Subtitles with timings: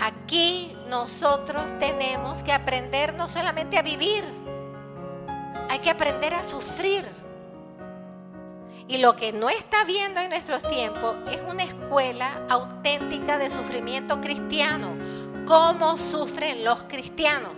[0.00, 4.24] aquí nosotros tenemos que aprender no solamente a vivir,
[5.68, 7.04] hay que aprender a sufrir.
[8.88, 14.20] Y lo que no está viendo en nuestros tiempos es una escuela auténtica de sufrimiento
[14.20, 14.94] cristiano.
[15.44, 17.54] ¿Cómo sufren los cristianos?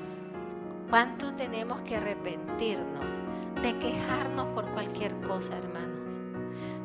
[0.88, 3.04] ¿Cuánto tenemos que arrepentirnos
[3.62, 6.14] de quejarnos por cualquier cosa, hermanos?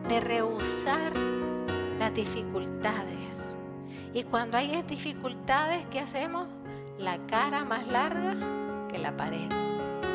[0.09, 1.13] De rehusar
[1.99, 3.52] las dificultades.
[4.13, 6.47] Y cuando hay dificultades, ¿qué hacemos?
[6.99, 8.35] La cara más larga
[8.87, 9.49] que la pared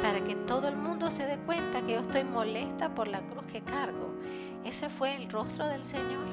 [0.01, 3.43] para que todo el mundo se dé cuenta que yo estoy molesta por la cruz
[3.51, 4.15] que cargo.
[4.65, 6.29] Ese fue el rostro del Señor.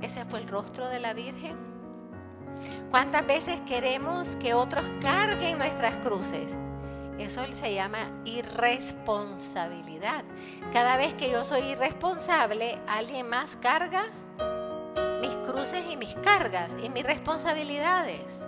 [0.00, 1.56] Ese fue el rostro de la Virgen.
[2.90, 6.56] ¿Cuántas veces queremos que otros carguen nuestras cruces?
[7.18, 10.24] Eso se llama irresponsabilidad.
[10.72, 14.06] Cada vez que yo soy irresponsable, alguien más carga
[15.24, 18.44] mis cruces y mis cargas y mis responsabilidades.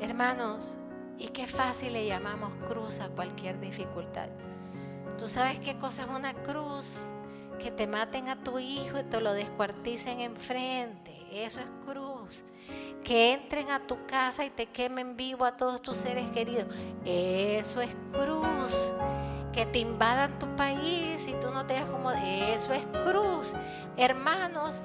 [0.00, 0.76] Hermanos,
[1.18, 4.28] y qué fácil le llamamos cruz a cualquier dificultad.
[5.18, 6.94] ¿Tú sabes qué cosa es una cruz?
[7.60, 11.14] Que te maten a tu hijo y te lo descuarticen enfrente.
[11.30, 12.42] Eso es cruz.
[13.04, 16.66] Que entren a tu casa y te quemen vivo a todos tus seres queridos.
[17.04, 18.74] Eso es cruz.
[19.52, 22.10] Que te invadan tu país y tú no te como...
[22.10, 23.52] Eso es cruz.
[23.96, 24.82] Hermanos,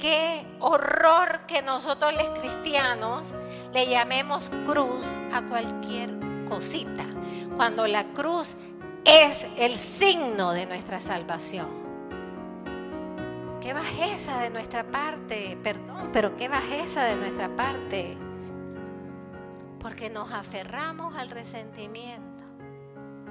[0.00, 3.34] qué horror que nosotros los cristianos
[3.72, 6.10] le llamemos cruz a cualquier
[6.48, 7.04] cosita,
[7.56, 8.56] cuando la cruz
[9.04, 11.68] es el signo de nuestra salvación.
[13.60, 18.16] Qué bajeza de nuestra parte, perdón, pero qué bajeza de nuestra parte,
[19.78, 22.44] porque nos aferramos al resentimiento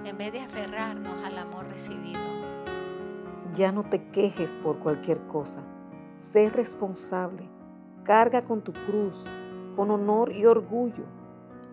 [0.06, 2.22] en vez de aferrarnos al amor recibido.
[3.54, 5.64] Ya no te quejes por cualquier cosa
[6.20, 7.48] Sé responsable.
[8.04, 9.26] Carga con tu cruz,
[9.78, 11.06] con honor y orgullo.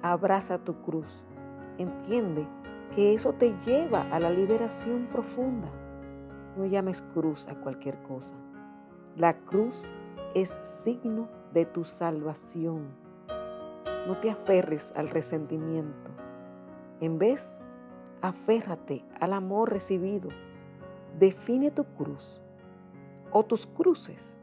[0.02, 1.25] Abraza tu cruz.
[1.78, 2.47] Entiende
[2.94, 5.68] que eso te lleva a la liberación profunda.
[6.57, 8.36] No llames cruz a cualquier cosa.
[9.17, 9.90] La cruz
[10.34, 12.86] es signo de tu salvación.
[14.07, 16.11] No te aferres al resentimiento.
[17.01, 17.58] En vez,
[18.23, 20.28] aférrate al amor recibido.
[21.18, 22.40] Define tu cruz
[23.36, 24.41] o tus cruces,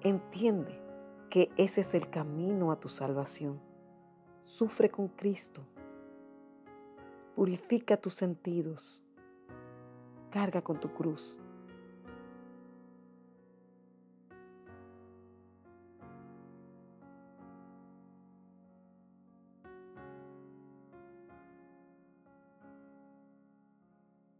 [0.00, 0.80] entiende
[1.28, 3.60] que ese es el camino a tu salvación.
[4.44, 5.66] Sufre con Cristo.
[7.34, 9.04] Purifica tus sentidos.
[10.30, 11.38] Carga con tu cruz.